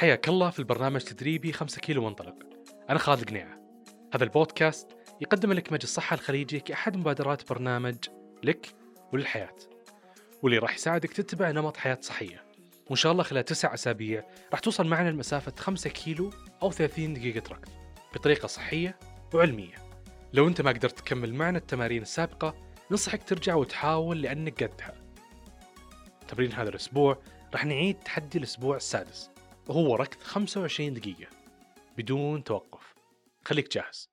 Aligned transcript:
حياك 0.00 0.28
الله 0.28 0.50
في 0.50 0.58
البرنامج 0.58 1.00
تدريبي 1.00 1.52
5 1.52 1.80
كيلو 1.80 2.04
منطلق 2.04 2.34
أنا 2.90 2.98
خالد 2.98 3.28
قنيعة. 3.28 3.60
هذا 4.14 4.24
البودكاست 4.24 4.88
يقدم 5.20 5.52
لك 5.52 5.72
مجلس 5.72 5.84
الصحة 5.84 6.14
الخليجي 6.14 6.60
كأحد 6.60 6.96
مبادرات 6.96 7.48
برنامج 7.48 7.96
لك 8.42 8.74
وللحياة 9.12 9.56
واللي 10.42 10.58
راح 10.58 10.74
يساعدك 10.74 11.12
تتبع 11.12 11.50
نمط 11.50 11.76
حياة 11.76 11.98
صحية. 12.00 12.44
وإن 12.86 12.96
شاء 12.96 13.12
الله 13.12 13.22
خلال 13.22 13.44
تسع 13.44 13.74
أسابيع 13.74 14.24
راح 14.50 14.60
توصل 14.60 14.86
معنا 14.86 15.10
لمسافة 15.10 15.52
5 15.58 15.90
كيلو 15.90 16.30
أو 16.62 16.70
30 16.70 17.14
دقيقة 17.14 17.50
ركض 17.50 17.68
بطريقة 18.14 18.46
صحية 18.46 18.98
وعلمية. 19.34 19.74
لو 20.32 20.48
أنت 20.48 20.60
ما 20.60 20.70
قدرت 20.70 20.98
تكمل 20.98 21.34
معنا 21.34 21.58
التمارين 21.58 22.02
السابقة 22.02 22.54
ننصحك 22.90 23.22
ترجع 23.22 23.54
وتحاول 23.54 24.22
لأنك 24.22 24.62
قدها. 24.62 24.94
تمرين 26.28 26.52
هذا 26.52 26.68
الأسبوع 26.68 27.18
راح 27.52 27.64
نعيد 27.64 27.96
تحدي 27.96 28.38
الأسبوع 28.38 28.76
السادس. 28.76 29.29
وهو 29.70 29.96
ركض 29.96 30.20
25 30.22 30.94
دقيقة 30.94 31.26
بدون 31.98 32.44
توقف. 32.44 32.94
خليك 33.44 33.74
جاهز. 33.74 34.10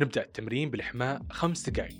نبدأ 0.00 0.22
التمرين 0.22 0.70
بالإحماء 0.70 1.22
خمس 1.30 1.70
دقائق. 1.70 1.98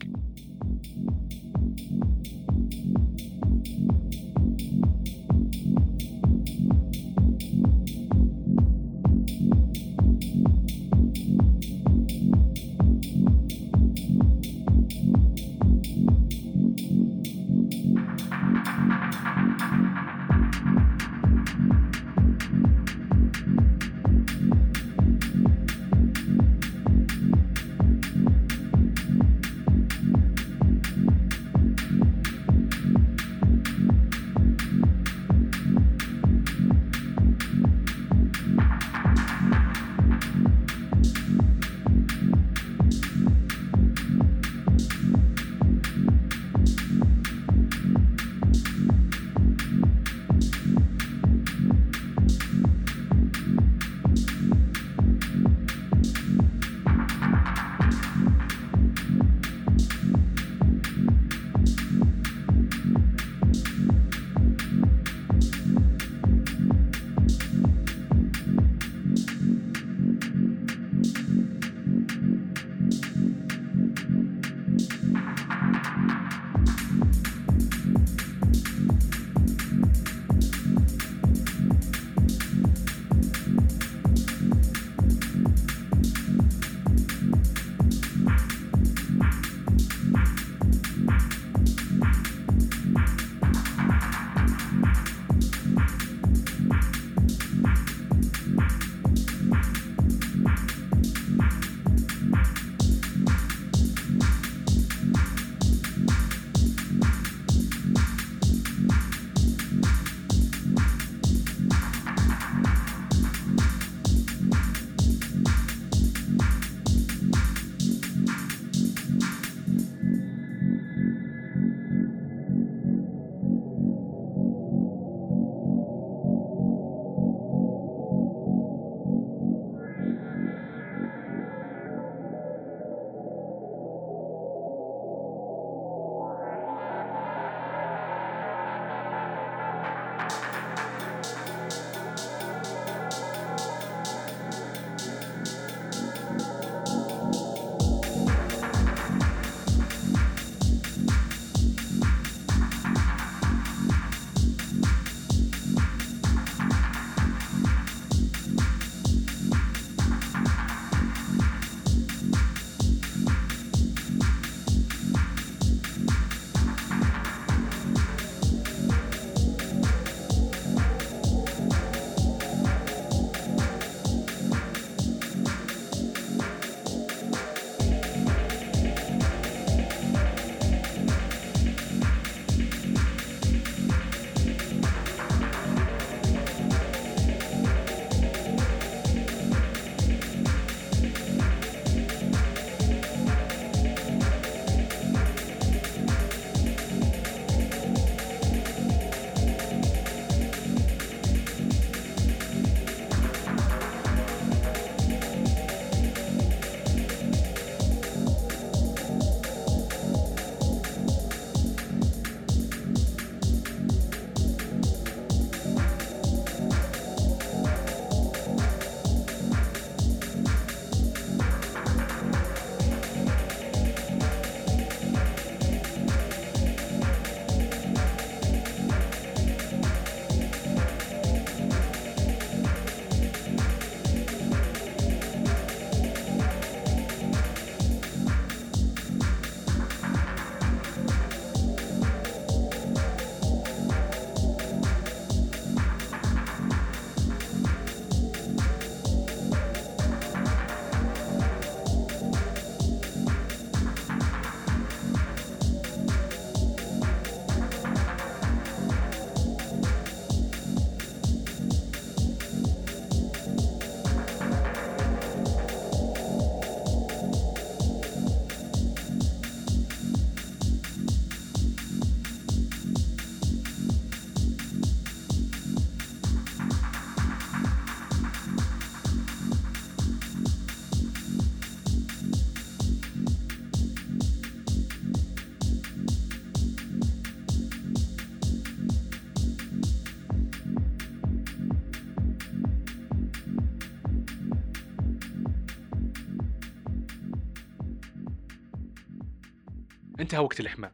انتهى 300.23 300.38
وقت 300.38 300.61
الإحماء. 300.61 300.92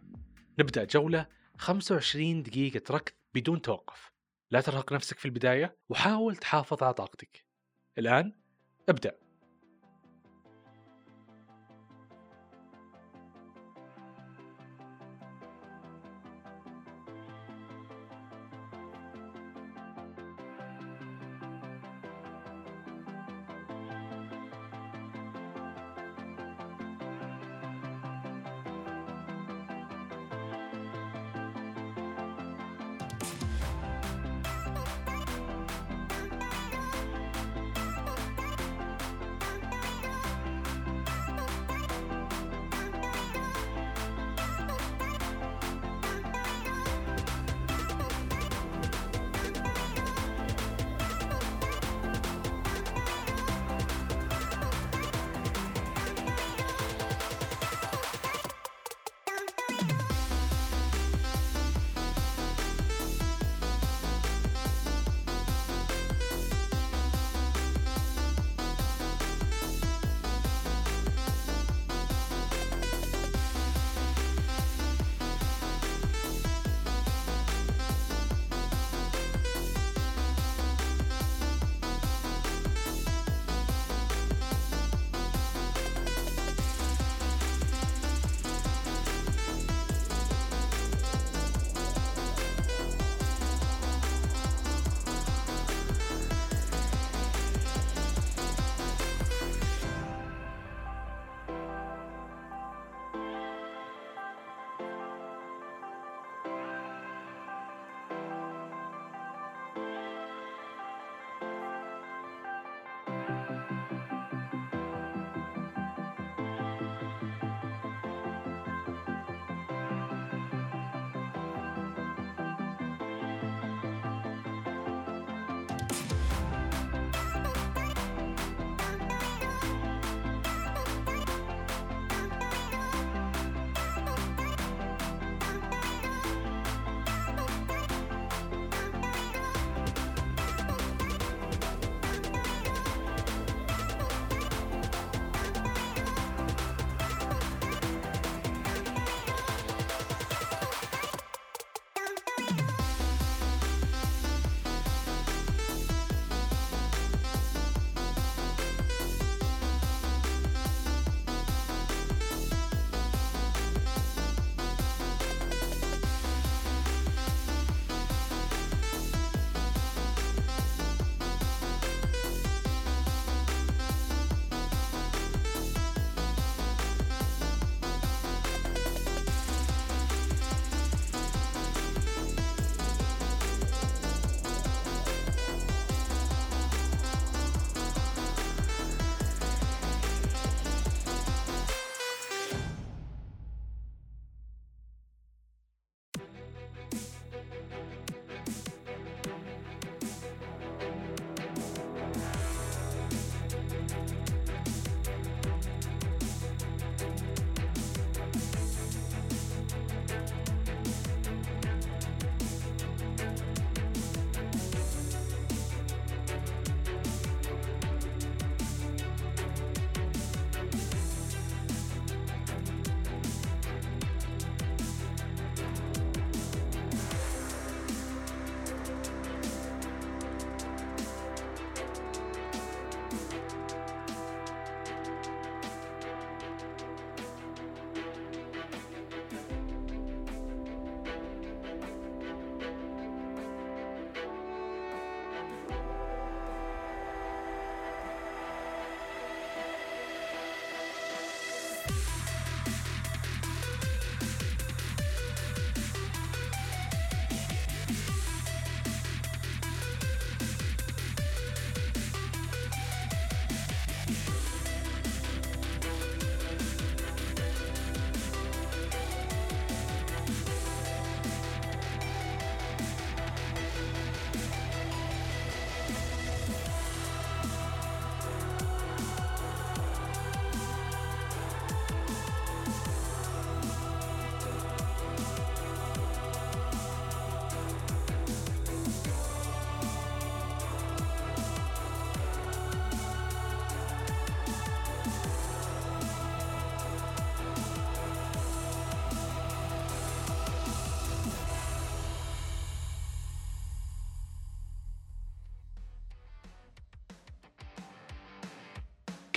نبدأ 0.59 0.85
جولة 0.85 1.27
25 1.59 2.43
دقيقة 2.43 2.95
ركض 2.95 3.13
بدون 3.35 3.63
توقف. 3.63 4.13
لا 4.51 4.61
ترهق 4.61 4.93
نفسك 4.93 5.19
في 5.19 5.25
البداية 5.25 5.77
وحاول 5.89 6.37
تحافظ 6.37 6.83
على 6.83 6.95
طاقتك. 6.95 7.45
الآن 7.99 8.33
ابدأ. 8.89 9.28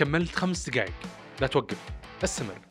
كملت 0.02 0.36
خمس 0.36 0.70
دقائق 0.70 0.94
لا 1.42 1.48
توقف. 1.48 1.78
استمر 2.24 2.71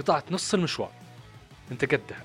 قطعت 0.00 0.32
نص 0.32 0.54
المشوار. 0.54 0.90
انت 1.70 1.84
قدها 1.84 2.22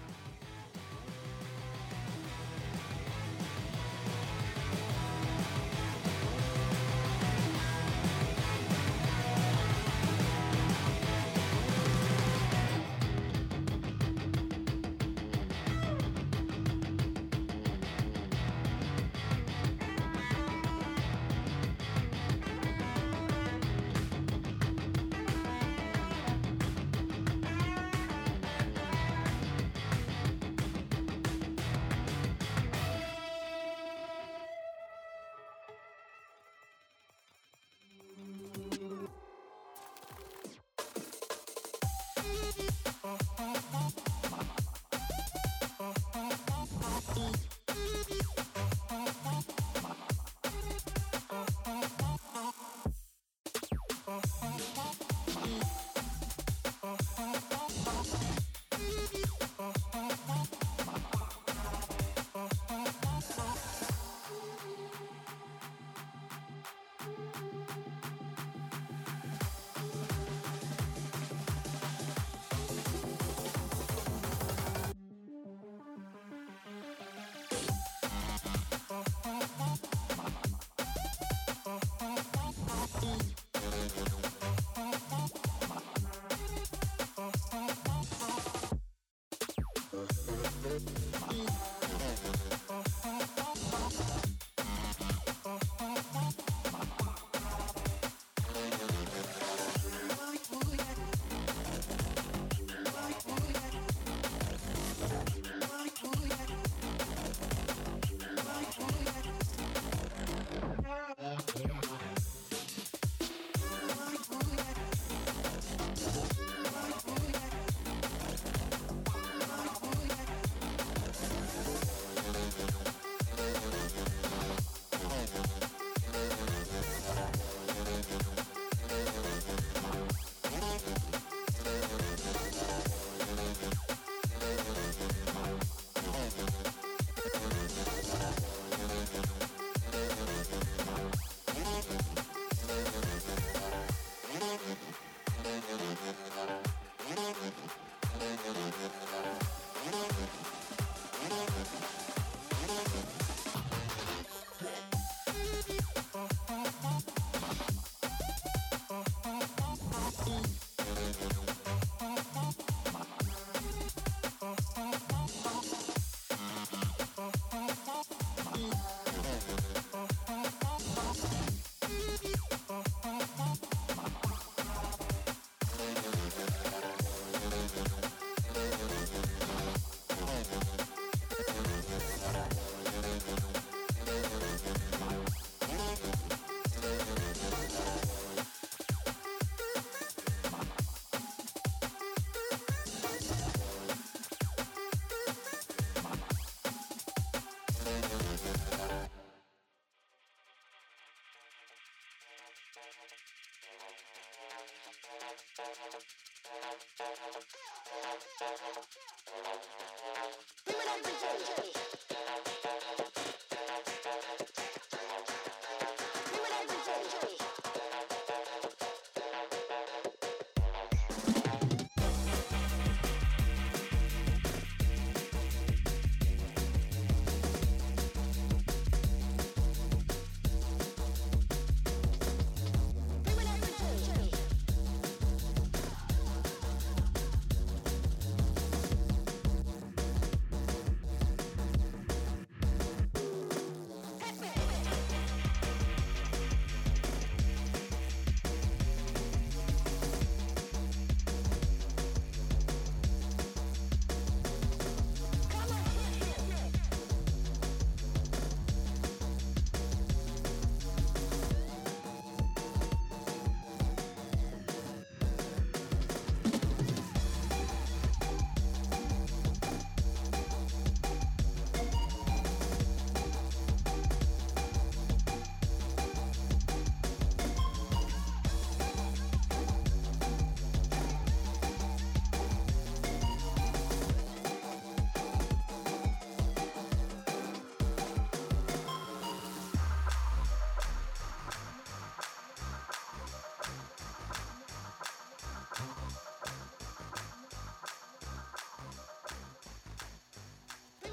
Criminal 210.65 211.84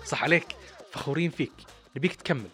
صح 0.06 0.22
عليك 0.24 0.56
فخورين 0.92 1.30
فيك 1.30 1.52
نبيك 1.96 2.14
تكمل. 2.14 2.48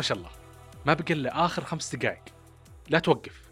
ما 0.00 0.04
شاء 0.04 0.18
الله. 0.18 0.30
ما 0.86 0.94
بقى 0.94 1.14
إلا 1.14 1.44
آخر 1.44 1.64
خمس 1.64 1.96
دقائق. 1.96 2.22
لا 2.88 2.98
توقف. 2.98 3.49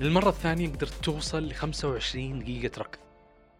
للمرة 0.00 0.28
الثانية 0.28 0.68
قدرت 0.68 1.04
توصل 1.04 1.48
ل 1.48 1.54
25 1.54 2.38
دقيقة 2.38 2.78
ركض. 2.78 2.98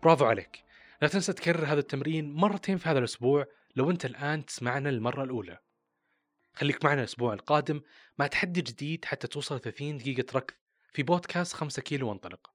برافو 0.02 0.24
عليك. 0.24 0.64
لا 1.02 1.08
تنسى 1.08 1.32
تكرر 1.32 1.64
هذا 1.66 1.80
التمرين 1.80 2.32
مرتين 2.32 2.78
في 2.78 2.88
هذا 2.88 2.98
الأسبوع 2.98 3.46
لو 3.76 3.90
أنت 3.90 4.04
الآن 4.04 4.46
تسمعنا 4.46 4.88
للمرة 4.88 5.24
الأولى. 5.24 5.58
خليك 6.54 6.84
معنا 6.84 7.00
الأسبوع 7.00 7.32
القادم 7.32 7.80
مع 8.18 8.26
تحدي 8.26 8.60
جديد 8.60 9.04
حتى 9.04 9.26
توصل 9.26 9.60
30 9.60 9.98
دقيقة 9.98 10.36
ركض 10.36 10.54
في 10.92 11.02
بودكاست 11.02 11.52
5 11.52 11.82
كيلو 11.82 12.08
وانطلق. 12.08 12.50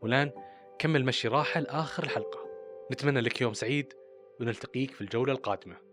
والآن 0.00 0.32
كمل 0.78 1.04
مشي 1.04 1.28
راحة 1.28 1.60
لآخر 1.60 2.02
الحلقة. 2.02 2.38
نتمنى 2.92 3.20
لك 3.20 3.40
يوم 3.40 3.54
سعيد 3.54 3.92
ونلتقيك 4.40 4.90
في 4.90 5.00
الجولة 5.00 5.32
القادمة. 5.32 5.83